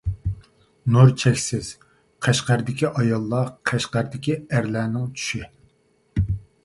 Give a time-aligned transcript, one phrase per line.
[0.93, 1.69] نۇر چەكسىز
[2.27, 5.43] قەشقەردىكى ئاياللار قەشقەردىكى ئەرلەرنىڭ چۈشى.